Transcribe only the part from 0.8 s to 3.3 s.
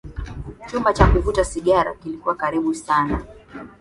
cha kuvuta sigara kilikuwa karibu sana